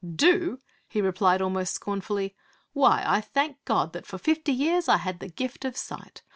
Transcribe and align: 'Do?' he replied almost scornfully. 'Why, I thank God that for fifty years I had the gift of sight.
'Do?' 0.03 0.57
he 0.89 0.99
replied 0.99 1.43
almost 1.43 1.75
scornfully. 1.75 2.35
'Why, 2.73 3.03
I 3.05 3.21
thank 3.21 3.63
God 3.65 3.93
that 3.93 4.07
for 4.07 4.17
fifty 4.17 4.51
years 4.51 4.89
I 4.89 4.97
had 4.97 5.19
the 5.19 5.29
gift 5.29 5.63
of 5.63 5.77
sight. 5.77 6.23